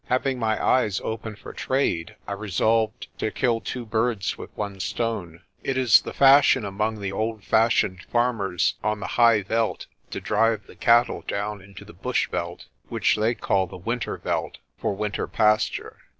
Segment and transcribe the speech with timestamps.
[0.07, 5.43] Having my eyes open for trade, I resolved to kill two birds with one stone.
[5.61, 10.65] It is the fashion among the old fashioned farmers on the high veld to drive
[10.65, 15.27] the cattle down into the bush veld which they call the winter veld for winter
[15.27, 15.97] pasture.